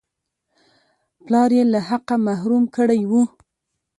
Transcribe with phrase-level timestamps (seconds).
[1.25, 3.23] پلار یې له حقه محروم کړی وو.